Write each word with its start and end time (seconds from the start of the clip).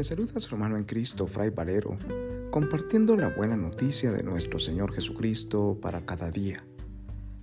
Le 0.00 0.04
saluda 0.04 0.40
su 0.40 0.54
hermano 0.54 0.78
en 0.78 0.84
Cristo, 0.84 1.26
Fray 1.26 1.50
Valero, 1.50 1.98
compartiendo 2.50 3.18
la 3.18 3.28
buena 3.28 3.54
noticia 3.54 4.10
de 4.10 4.22
nuestro 4.22 4.58
Señor 4.58 4.94
Jesucristo 4.94 5.78
para 5.78 6.06
cada 6.06 6.30
día. 6.30 6.64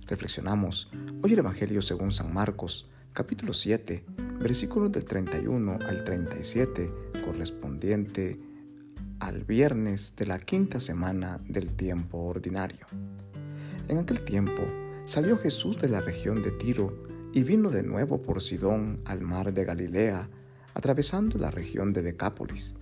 Reflexionamos 0.08 0.90
hoy 1.22 1.34
el 1.34 1.38
Evangelio 1.38 1.80
según 1.82 2.10
San 2.10 2.34
Marcos, 2.34 2.90
capítulo 3.12 3.52
7, 3.52 4.04
versículos 4.40 4.90
del 4.90 5.04
31 5.04 5.78
al 5.86 6.02
37, 6.02 6.92
correspondiente 7.24 8.40
al 9.20 9.44
viernes 9.44 10.16
de 10.16 10.26
la 10.26 10.40
quinta 10.40 10.80
semana 10.80 11.40
del 11.46 11.76
tiempo 11.76 12.24
ordinario. 12.24 12.88
En 13.86 13.98
aquel 13.98 14.22
tiempo 14.22 14.64
salió 15.04 15.38
Jesús 15.38 15.78
de 15.78 15.90
la 15.90 16.00
región 16.00 16.42
de 16.42 16.50
Tiro 16.50 17.04
y 17.32 17.44
vino 17.44 17.70
de 17.70 17.84
nuevo 17.84 18.20
por 18.20 18.42
Sidón 18.42 19.00
al 19.04 19.20
mar 19.20 19.54
de 19.54 19.64
Galilea, 19.64 20.28
atravesando 20.78 21.38
la 21.38 21.50
región 21.50 21.92
de 21.92 22.02
Decápolis. 22.02 22.76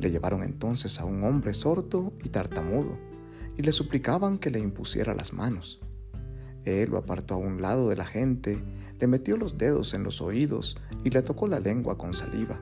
Le 0.00 0.10
llevaron 0.10 0.42
entonces 0.42 0.98
a 0.98 1.04
un 1.04 1.22
hombre 1.22 1.54
sordo 1.54 2.12
y 2.24 2.30
tartamudo, 2.30 2.98
y 3.56 3.62
le 3.62 3.70
suplicaban 3.70 4.38
que 4.38 4.50
le 4.50 4.58
impusiera 4.58 5.14
las 5.14 5.32
manos. 5.32 5.80
Él 6.64 6.90
lo 6.90 6.98
apartó 6.98 7.34
a 7.34 7.36
un 7.36 7.62
lado 7.62 7.88
de 7.88 7.94
la 7.94 8.06
gente, 8.06 8.60
le 8.98 9.06
metió 9.06 9.36
los 9.36 9.56
dedos 9.56 9.94
en 9.94 10.02
los 10.02 10.20
oídos 10.20 10.76
y 11.04 11.10
le 11.10 11.22
tocó 11.22 11.46
la 11.46 11.60
lengua 11.60 11.96
con 11.96 12.12
saliva. 12.12 12.60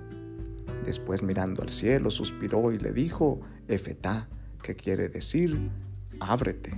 Después 0.84 1.22
mirando 1.22 1.62
al 1.62 1.70
cielo 1.70 2.10
suspiró 2.10 2.70
y 2.70 2.78
le 2.78 2.92
dijo, 2.92 3.40
Efetá, 3.66 4.28
que 4.62 4.76
quiere 4.76 5.08
decir, 5.08 5.70
ábrete. 6.20 6.74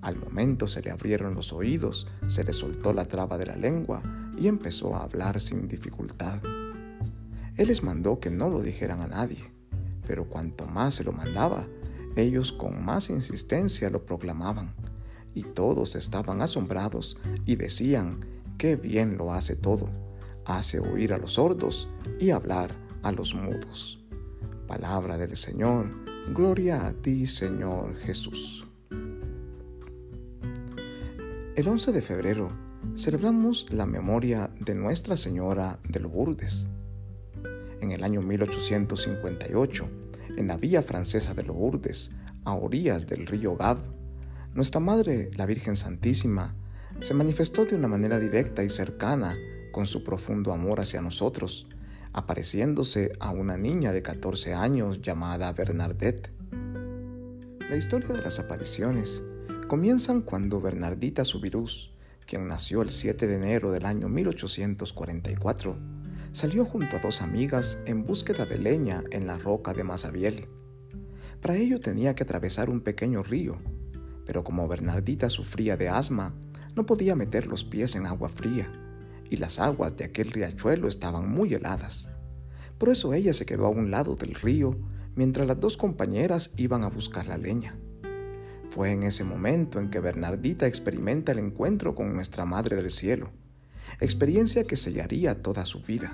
Al 0.00 0.16
momento 0.16 0.66
se 0.66 0.80
le 0.80 0.90
abrieron 0.90 1.34
los 1.34 1.52
oídos, 1.52 2.08
se 2.26 2.42
le 2.42 2.54
soltó 2.54 2.94
la 2.94 3.04
traba 3.04 3.36
de 3.36 3.44
la 3.44 3.56
lengua 3.56 4.02
y 4.34 4.48
empezó 4.48 4.96
a 4.96 5.02
hablar 5.02 5.42
sin 5.42 5.68
dificultad. 5.68 6.40
Él 7.56 7.68
les 7.68 7.82
mandó 7.82 8.18
que 8.18 8.30
no 8.30 8.48
lo 8.48 8.62
dijeran 8.62 9.02
a 9.02 9.06
nadie, 9.06 9.52
pero 10.06 10.28
cuanto 10.28 10.66
más 10.66 10.94
se 10.94 11.04
lo 11.04 11.12
mandaba, 11.12 11.66
ellos 12.16 12.52
con 12.52 12.82
más 12.84 13.10
insistencia 13.10 13.90
lo 13.90 14.06
proclamaban, 14.06 14.74
y 15.34 15.42
todos 15.42 15.94
estaban 15.94 16.40
asombrados 16.40 17.18
y 17.44 17.56
decían, 17.56 18.20
qué 18.56 18.76
bien 18.76 19.18
lo 19.18 19.34
hace 19.34 19.54
todo, 19.54 19.90
hace 20.46 20.80
oír 20.80 21.12
a 21.12 21.18
los 21.18 21.34
sordos 21.34 21.88
y 22.18 22.30
hablar 22.30 22.74
a 23.02 23.12
los 23.12 23.34
mudos. 23.34 24.02
Palabra 24.66 25.18
del 25.18 25.36
Señor, 25.36 25.90
gloria 26.34 26.86
a 26.86 26.92
ti 26.94 27.26
Señor 27.26 27.96
Jesús. 27.96 28.66
El 31.54 31.68
11 31.68 31.92
de 31.92 32.00
febrero 32.00 32.50
celebramos 32.96 33.66
la 33.70 33.84
memoria 33.84 34.50
de 34.58 34.74
Nuestra 34.74 35.18
Señora 35.18 35.78
de 35.86 36.00
Lourdes 36.00 36.66
en 37.82 37.90
el 37.90 38.04
año 38.04 38.22
1858, 38.22 39.90
en 40.36 40.46
la 40.46 40.56
villa 40.56 40.82
francesa 40.82 41.34
de 41.34 41.42
Lourdes, 41.42 42.12
a 42.44 42.54
orillas 42.54 43.06
del 43.06 43.26
río 43.26 43.56
Gave, 43.56 43.82
nuestra 44.54 44.80
Madre, 44.80 45.30
la 45.36 45.46
Virgen 45.46 45.76
Santísima, 45.76 46.54
se 47.00 47.14
manifestó 47.14 47.64
de 47.64 47.74
una 47.74 47.88
manera 47.88 48.18
directa 48.18 48.62
y 48.62 48.70
cercana 48.70 49.36
con 49.72 49.86
su 49.86 50.04
profundo 50.04 50.52
amor 50.52 50.80
hacia 50.80 51.00
nosotros, 51.00 51.66
apareciéndose 52.12 53.12
a 53.18 53.30
una 53.30 53.56
niña 53.56 53.92
de 53.92 54.02
14 54.02 54.54
años 54.54 55.02
llamada 55.02 55.52
Bernadette. 55.52 56.30
La 57.68 57.76
historia 57.76 58.08
de 58.08 58.22
las 58.22 58.38
apariciones 58.38 59.22
comienzan 59.66 60.20
cuando 60.20 60.60
Bernardita 60.60 61.24
Subirús, 61.24 61.92
quien 62.26 62.46
nació 62.46 62.82
el 62.82 62.90
7 62.90 63.26
de 63.26 63.36
enero 63.36 63.72
del 63.72 63.86
año 63.86 64.08
1844, 64.08 65.91
salió 66.32 66.64
junto 66.64 66.96
a 66.96 66.98
dos 66.98 67.20
amigas 67.20 67.78
en 67.84 68.04
búsqueda 68.04 68.46
de 68.46 68.58
leña 68.58 69.04
en 69.10 69.26
la 69.26 69.38
roca 69.38 69.74
de 69.74 69.84
Masabiel. 69.84 70.48
Para 71.40 71.56
ello 71.56 71.78
tenía 71.78 72.14
que 72.14 72.22
atravesar 72.22 72.70
un 72.70 72.80
pequeño 72.80 73.22
río, 73.22 73.58
pero 74.24 74.42
como 74.42 74.66
Bernardita 74.66 75.28
sufría 75.28 75.76
de 75.76 75.90
asma, 75.90 76.34
no 76.74 76.86
podía 76.86 77.14
meter 77.14 77.46
los 77.46 77.64
pies 77.64 77.96
en 77.96 78.06
agua 78.06 78.30
fría, 78.30 78.72
y 79.28 79.36
las 79.36 79.58
aguas 79.58 79.96
de 79.96 80.04
aquel 80.04 80.30
riachuelo 80.30 80.88
estaban 80.88 81.28
muy 81.28 81.52
heladas. 81.52 82.08
Por 82.78 82.88
eso 82.88 83.12
ella 83.12 83.34
se 83.34 83.44
quedó 83.44 83.66
a 83.66 83.70
un 83.70 83.90
lado 83.90 84.16
del 84.16 84.34
río 84.34 84.78
mientras 85.14 85.46
las 85.46 85.60
dos 85.60 85.76
compañeras 85.76 86.54
iban 86.56 86.82
a 86.82 86.88
buscar 86.88 87.26
la 87.26 87.36
leña. 87.36 87.78
Fue 88.70 88.90
en 88.90 89.02
ese 89.02 89.24
momento 89.24 89.78
en 89.78 89.90
que 89.90 90.00
Bernardita 90.00 90.66
experimenta 90.66 91.32
el 91.32 91.40
encuentro 91.40 91.94
con 91.94 92.14
nuestra 92.14 92.46
Madre 92.46 92.76
del 92.76 92.90
Cielo 92.90 93.30
experiencia 94.00 94.64
que 94.64 94.76
sellaría 94.76 95.42
toda 95.42 95.64
su 95.66 95.80
vida. 95.80 96.12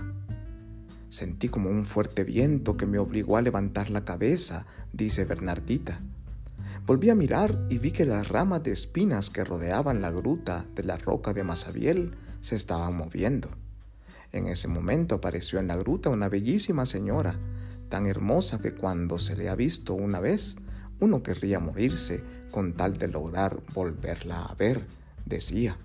Sentí 1.10 1.48
como 1.48 1.70
un 1.70 1.86
fuerte 1.86 2.24
viento 2.24 2.76
que 2.76 2.86
me 2.86 2.98
obligó 2.98 3.36
a 3.36 3.42
levantar 3.42 3.90
la 3.90 4.04
cabeza, 4.04 4.66
dice 4.92 5.24
Bernardita. 5.24 6.00
Volví 6.86 7.10
a 7.10 7.14
mirar 7.14 7.66
y 7.70 7.78
vi 7.78 7.92
que 7.92 8.04
las 8.04 8.28
ramas 8.28 8.62
de 8.62 8.72
espinas 8.72 9.30
que 9.30 9.44
rodeaban 9.44 10.02
la 10.02 10.10
gruta 10.10 10.66
de 10.74 10.84
la 10.84 10.96
roca 10.98 11.32
de 11.32 11.44
Masabiel 11.44 12.12
se 12.40 12.56
estaban 12.56 12.96
moviendo. 12.96 13.48
En 14.32 14.46
ese 14.46 14.68
momento 14.68 15.16
apareció 15.16 15.58
en 15.58 15.68
la 15.68 15.76
gruta 15.76 16.10
una 16.10 16.28
bellísima 16.28 16.84
señora, 16.84 17.38
tan 17.88 18.06
hermosa 18.06 18.60
que 18.60 18.74
cuando 18.74 19.18
se 19.18 19.36
le 19.36 19.48
ha 19.48 19.54
visto 19.54 19.94
una 19.94 20.20
vez, 20.20 20.56
uno 21.00 21.22
querría 21.22 21.58
morirse 21.58 22.22
con 22.50 22.74
tal 22.74 22.98
de 22.98 23.08
lograr 23.08 23.62
volverla 23.72 24.42
a 24.42 24.54
ver, 24.54 24.86
decía. 25.24 25.78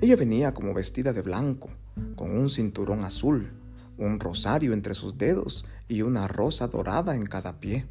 Ella 0.00 0.16
venía 0.16 0.52
como 0.54 0.74
vestida 0.74 1.12
de 1.12 1.22
blanco, 1.22 1.70
con 2.14 2.30
un 2.30 2.50
cinturón 2.50 3.04
azul, 3.04 3.52
un 3.98 4.20
rosario 4.20 4.72
entre 4.72 4.94
sus 4.94 5.16
dedos 5.16 5.64
y 5.88 6.02
una 6.02 6.28
rosa 6.28 6.68
dorada 6.68 7.16
en 7.16 7.26
cada 7.26 7.60
pie. 7.60 7.86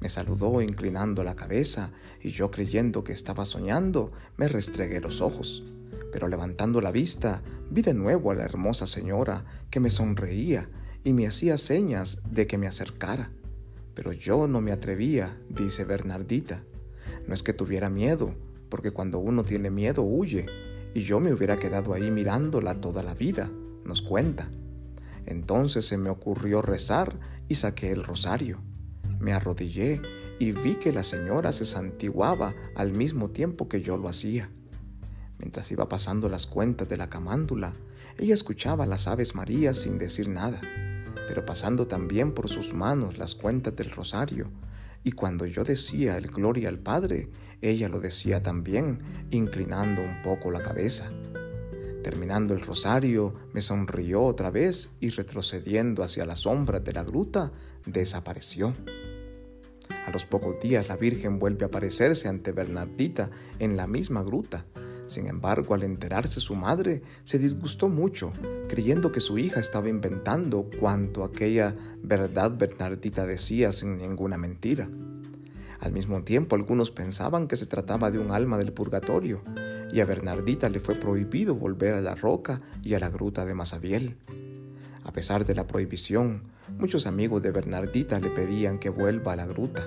Me 0.00 0.08
saludó 0.08 0.60
inclinando 0.60 1.24
la 1.24 1.36
cabeza 1.36 1.92
y 2.22 2.30
yo 2.30 2.50
creyendo 2.50 3.04
que 3.04 3.12
estaba 3.12 3.44
soñando, 3.44 4.12
me 4.36 4.48
restregué 4.48 5.00
los 5.00 5.20
ojos. 5.20 5.62
Pero 6.12 6.28
levantando 6.28 6.80
la 6.80 6.90
vista, 6.90 7.42
vi 7.70 7.82
de 7.82 7.94
nuevo 7.94 8.30
a 8.30 8.34
la 8.34 8.44
hermosa 8.44 8.86
señora 8.86 9.44
que 9.70 9.80
me 9.80 9.90
sonreía 9.90 10.68
y 11.04 11.12
me 11.12 11.26
hacía 11.26 11.58
señas 11.58 12.22
de 12.30 12.46
que 12.46 12.58
me 12.58 12.66
acercara. 12.66 13.30
Pero 13.94 14.12
yo 14.12 14.48
no 14.48 14.60
me 14.60 14.72
atrevía, 14.72 15.38
dice 15.48 15.84
Bernardita. 15.84 16.62
No 17.26 17.34
es 17.34 17.42
que 17.42 17.52
tuviera 17.52 17.90
miedo, 17.90 18.34
porque 18.74 18.90
cuando 18.90 19.20
uno 19.20 19.44
tiene 19.44 19.70
miedo 19.70 20.02
huye, 20.02 20.46
y 20.94 21.02
yo 21.02 21.20
me 21.20 21.32
hubiera 21.32 21.60
quedado 21.60 21.94
ahí 21.94 22.10
mirándola 22.10 22.80
toda 22.80 23.04
la 23.04 23.14
vida, 23.14 23.48
nos 23.84 24.02
cuenta. 24.02 24.50
Entonces 25.26 25.86
se 25.86 25.96
me 25.96 26.10
ocurrió 26.10 26.60
rezar 26.60 27.16
y 27.46 27.54
saqué 27.54 27.92
el 27.92 28.02
rosario. 28.02 28.58
Me 29.20 29.32
arrodillé 29.32 30.02
y 30.40 30.50
vi 30.50 30.74
que 30.74 30.92
la 30.92 31.04
señora 31.04 31.52
se 31.52 31.66
santiguaba 31.66 32.52
al 32.74 32.90
mismo 32.90 33.30
tiempo 33.30 33.68
que 33.68 33.80
yo 33.80 33.96
lo 33.96 34.08
hacía. 34.08 34.50
Mientras 35.38 35.70
iba 35.70 35.88
pasando 35.88 36.28
las 36.28 36.48
cuentas 36.48 36.88
de 36.88 36.96
la 36.96 37.08
camándula, 37.08 37.74
ella 38.18 38.34
escuchaba 38.34 38.86
las 38.86 39.06
aves 39.06 39.36
marías 39.36 39.76
sin 39.76 40.00
decir 40.00 40.28
nada, 40.28 40.60
pero 41.28 41.46
pasando 41.46 41.86
también 41.86 42.32
por 42.32 42.48
sus 42.48 42.74
manos 42.74 43.18
las 43.18 43.36
cuentas 43.36 43.76
del 43.76 43.92
rosario, 43.92 44.50
y 45.04 45.12
cuando 45.12 45.44
yo 45.44 45.62
decía 45.62 46.16
el 46.16 46.28
gloria 46.28 46.70
al 46.70 46.78
Padre, 46.78 47.28
ella 47.60 47.88
lo 47.88 48.00
decía 48.00 48.42
también, 48.42 48.98
inclinando 49.30 50.02
un 50.02 50.22
poco 50.22 50.50
la 50.50 50.62
cabeza. 50.62 51.10
Terminando 52.02 52.54
el 52.54 52.60
rosario, 52.60 53.34
me 53.52 53.60
sonrió 53.60 54.22
otra 54.24 54.50
vez 54.50 54.90
y 55.00 55.10
retrocediendo 55.10 56.02
hacia 56.02 56.26
las 56.26 56.40
sombras 56.40 56.82
de 56.84 56.92
la 56.94 57.04
gruta, 57.04 57.52
desapareció. 57.86 58.72
A 60.06 60.10
los 60.10 60.26
pocos 60.26 60.58
días 60.60 60.88
la 60.88 60.96
Virgen 60.96 61.38
vuelve 61.38 61.64
a 61.64 61.68
aparecerse 61.68 62.28
ante 62.28 62.52
Bernardita 62.52 63.30
en 63.58 63.76
la 63.76 63.86
misma 63.86 64.22
gruta. 64.22 64.66
Sin 65.06 65.26
embargo, 65.26 65.74
al 65.74 65.82
enterarse 65.82 66.40
su 66.40 66.54
madre, 66.54 67.02
se 67.24 67.38
disgustó 67.38 67.88
mucho, 67.88 68.32
creyendo 68.68 69.12
que 69.12 69.20
su 69.20 69.38
hija 69.38 69.60
estaba 69.60 69.88
inventando 69.88 70.68
cuanto 70.80 71.24
aquella 71.24 71.76
verdad 72.02 72.56
Bernardita 72.56 73.26
decía 73.26 73.72
sin 73.72 73.98
ninguna 73.98 74.38
mentira. 74.38 74.88
Al 75.80 75.92
mismo 75.92 76.22
tiempo, 76.22 76.56
algunos 76.56 76.90
pensaban 76.90 77.46
que 77.46 77.56
se 77.56 77.66
trataba 77.66 78.10
de 78.10 78.18
un 78.18 78.30
alma 78.30 78.56
del 78.56 78.72
purgatorio, 78.72 79.42
y 79.92 80.00
a 80.00 80.06
Bernardita 80.06 80.70
le 80.70 80.80
fue 80.80 80.94
prohibido 80.94 81.54
volver 81.54 81.94
a 81.94 82.00
la 82.00 82.14
roca 82.14 82.62
y 82.82 82.94
a 82.94 83.00
la 83.00 83.10
gruta 83.10 83.44
de 83.44 83.54
Masabiel. 83.54 84.16
A 85.04 85.12
pesar 85.12 85.44
de 85.44 85.54
la 85.54 85.66
prohibición, 85.66 86.44
muchos 86.78 87.06
amigos 87.06 87.42
de 87.42 87.50
Bernardita 87.50 88.18
le 88.18 88.30
pedían 88.30 88.78
que 88.78 88.88
vuelva 88.88 89.34
a 89.34 89.36
la 89.36 89.46
gruta. 89.46 89.86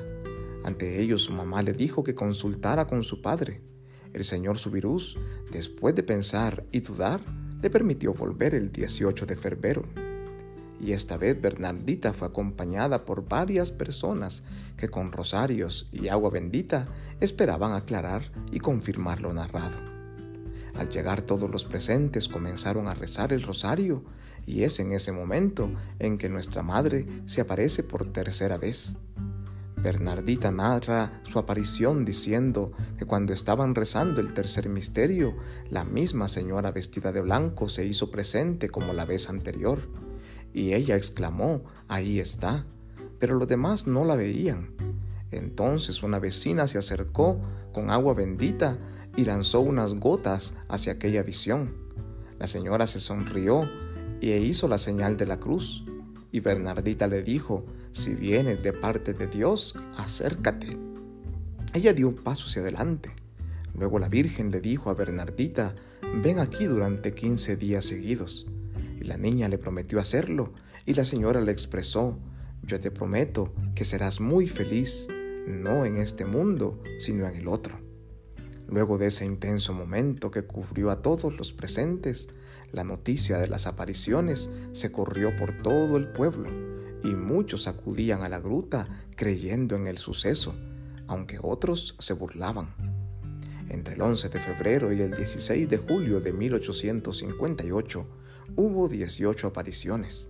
Ante 0.63 1.01
ellos 1.01 1.23
su 1.23 1.33
mamá 1.33 1.63
le 1.63 1.73
dijo 1.73 2.03
que 2.03 2.13
consultara 2.13 2.85
con 2.85 3.03
su 3.03 3.21
padre. 3.21 3.61
El 4.17 4.23
señor 4.23 4.57
Subirús, 4.57 5.15
después 5.51 5.93
de 5.93 6.01
pensar 6.01 6.65
y 6.71 6.79
dudar, 6.79 7.21
le 7.61 7.69
permitió 7.69 8.15
volver 8.15 8.55
el 8.55 8.71
18 8.71 9.27
de 9.27 9.35
febrero. 9.35 9.85
Y 10.81 10.93
esta 10.93 11.17
vez 11.17 11.39
Bernardita 11.39 12.13
fue 12.13 12.27
acompañada 12.27 13.05
por 13.05 13.29
varias 13.29 13.69
personas 13.69 14.41
que 14.75 14.89
con 14.89 15.11
rosarios 15.11 15.87
y 15.91 16.07
agua 16.07 16.31
bendita 16.31 16.87
esperaban 17.19 17.73
aclarar 17.73 18.31
y 18.51 18.57
confirmar 18.57 19.21
lo 19.21 19.31
narrado. 19.35 19.77
Al 20.73 20.89
llegar 20.89 21.21
todos 21.21 21.51
los 21.51 21.65
presentes 21.65 22.27
comenzaron 22.27 22.87
a 22.87 22.95
rezar 22.95 23.31
el 23.33 23.43
rosario 23.43 24.03
y 24.47 24.63
es 24.63 24.79
en 24.79 24.93
ese 24.93 25.11
momento 25.11 25.69
en 25.99 26.17
que 26.17 26.27
nuestra 26.27 26.63
madre 26.63 27.05
se 27.27 27.41
aparece 27.41 27.83
por 27.83 28.11
tercera 28.11 28.57
vez. 28.57 28.97
Bernardita 29.87 30.51
narra 30.51 31.21
su 31.23 31.39
aparición 31.39 32.03
diciendo 32.03 32.73
que 32.97 33.05
cuando 33.05 33.31
estaban 33.31 33.73
rezando 33.73 34.19
el 34.19 34.33
tercer 34.33 34.67
misterio, 34.67 35.37
la 35.69 35.85
misma 35.85 36.27
señora 36.27 36.71
vestida 36.71 37.13
de 37.13 37.21
blanco 37.21 37.69
se 37.69 37.85
hizo 37.85 38.11
presente 38.11 38.67
como 38.67 38.91
la 38.91 39.05
vez 39.05 39.29
anterior. 39.29 39.79
Y 40.53 40.73
ella 40.73 40.97
exclamó, 40.97 41.63
ahí 41.87 42.19
está, 42.19 42.65
pero 43.17 43.35
los 43.35 43.47
demás 43.47 43.87
no 43.87 44.03
la 44.03 44.17
veían. 44.17 44.75
Entonces 45.31 46.03
una 46.03 46.19
vecina 46.19 46.67
se 46.67 46.79
acercó 46.79 47.39
con 47.71 47.89
agua 47.89 48.13
bendita 48.13 48.77
y 49.15 49.23
lanzó 49.23 49.61
unas 49.61 49.93
gotas 49.93 50.53
hacia 50.67 50.91
aquella 50.91 51.23
visión. 51.23 51.77
La 52.39 52.47
señora 52.47 52.87
se 52.87 52.99
sonrió 52.99 53.69
y 54.19 54.33
hizo 54.33 54.67
la 54.67 54.79
señal 54.79 55.15
de 55.15 55.27
la 55.27 55.39
cruz. 55.39 55.85
Y 56.33 56.41
Bernardita 56.41 57.07
le 57.07 57.23
dijo, 57.23 57.65
si 57.97 58.13
vienes 58.13 58.61
de 58.61 58.73
parte 58.73 59.13
de 59.13 59.25
Dios, 59.25 59.75
acércate. 59.97 60.77
Ella 61.73 61.93
dio 61.93 62.07
un 62.07 62.15
paso 62.15 62.45
hacia 62.45 62.61
adelante. 62.61 63.09
Luego 63.73 63.97
la 63.97 64.07
Virgen 64.07 64.51
le 64.51 64.61
dijo 64.61 64.91
a 64.91 64.93
Bernardita, 64.93 65.73
ven 66.23 66.37
aquí 66.37 66.65
durante 66.65 67.13
15 67.13 67.57
días 67.57 67.85
seguidos. 67.85 68.45
Y 69.01 69.03
la 69.03 69.17
niña 69.17 69.49
le 69.49 69.57
prometió 69.57 69.99
hacerlo, 69.99 70.53
y 70.85 70.93
la 70.93 71.05
señora 71.05 71.41
le 71.41 71.51
expresó, 71.51 72.19
yo 72.61 72.79
te 72.79 72.91
prometo 72.91 73.53
que 73.73 73.83
serás 73.83 74.21
muy 74.21 74.47
feliz, 74.47 75.07
no 75.47 75.83
en 75.83 75.97
este 75.97 76.25
mundo, 76.25 76.79
sino 76.99 77.27
en 77.27 77.35
el 77.35 77.47
otro. 77.47 77.79
Luego 78.67 78.99
de 78.99 79.07
ese 79.07 79.25
intenso 79.25 79.73
momento 79.73 80.29
que 80.29 80.43
cubrió 80.43 80.91
a 80.91 81.01
todos 81.01 81.35
los 81.35 81.51
presentes, 81.51 82.29
la 82.71 82.83
noticia 82.83 83.39
de 83.39 83.47
las 83.47 83.65
apariciones 83.65 84.51
se 84.73 84.91
corrió 84.91 85.35
por 85.35 85.63
todo 85.63 85.97
el 85.97 86.09
pueblo 86.09 86.76
y 87.03 87.09
muchos 87.09 87.67
acudían 87.67 88.23
a 88.23 88.29
la 88.29 88.39
gruta 88.39 88.87
creyendo 89.15 89.75
en 89.75 89.87
el 89.87 89.97
suceso, 89.97 90.55
aunque 91.07 91.39
otros 91.41 91.95
se 91.99 92.13
burlaban. 92.13 92.73
Entre 93.69 93.95
el 93.95 94.01
11 94.01 94.29
de 94.29 94.39
febrero 94.39 94.93
y 94.93 95.01
el 95.01 95.15
16 95.15 95.69
de 95.69 95.77
julio 95.77 96.21
de 96.21 96.33
1858 96.33 98.07
hubo 98.55 98.87
18 98.87 99.47
apariciones. 99.47 100.29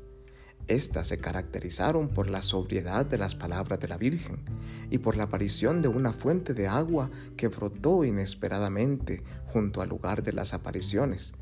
Estas 0.68 1.08
se 1.08 1.18
caracterizaron 1.18 2.10
por 2.10 2.30
la 2.30 2.42
sobriedad 2.42 3.06
de 3.06 3.18
las 3.18 3.36
palabras 3.36 3.80
de 3.80 3.88
la 3.88 3.98
Virgen 3.98 4.44
y 4.90 4.98
por 4.98 5.16
la 5.16 5.24
aparición 5.24 5.81
de 5.81 5.88
una 5.88 6.12
fuente 6.12 6.54
de 6.54 6.68
agua 6.68 7.10
que 7.38 7.48
brotó 7.48 8.04
inesperadamente 8.04 9.24
junto 9.46 9.81
al 9.81 9.90
lugar 9.90 10.24
de 10.24 10.34
las 10.34 10.54
apariciones 10.54 11.34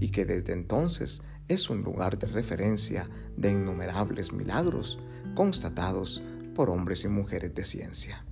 y 0.00 0.10
que 0.10 0.24
desde 0.24 0.52
entonces 0.52 1.22
es 1.48 1.70
un 1.70 1.82
lugar 1.82 2.18
de 2.18 2.26
referencia 2.26 3.08
de 3.36 3.50
innumerables 3.50 4.32
milagros 4.32 4.98
constatados 5.34 6.22
por 6.54 6.70
hombres 6.70 7.04
y 7.04 7.08
mujeres 7.08 7.54
de 7.54 7.64
ciencia. 7.64 8.24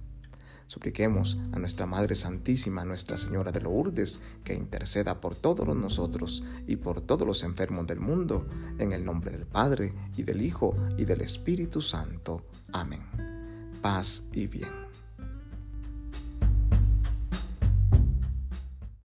Supliquemos 0.73 1.37
a 1.53 1.59
nuestra 1.59 1.85
Madre 1.85 2.15
Santísima, 2.15 2.87
Nuestra 2.87 3.19
Señora 3.19 3.53
de 3.53 3.61
Lourdes, 3.61 4.21
que 4.43 4.55
interceda 4.55 5.21
por 5.21 5.37
todos 5.37 5.77
nosotros 5.77 6.45
y 6.67 6.77
por 6.77 7.03
todos 7.03 7.27
los 7.27 7.43
enfermos 7.43 7.87
del 7.87 8.01
mundo, 8.01 8.47
en 8.79 8.93
el 8.93 9.05
nombre 9.05 9.33
del 9.33 9.45
Padre, 9.45 9.93
y 10.17 10.23
del 10.23 10.41
Hijo, 10.41 10.75
y 10.97 11.05
del 11.05 11.21
Espíritu 11.21 11.83
Santo. 11.83 12.47
Amén. 12.73 13.03
Paz 13.83 14.29
y 14.33 14.47
bien. 14.47 14.82